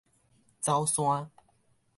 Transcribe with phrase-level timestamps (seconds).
[0.59, 1.29] 走山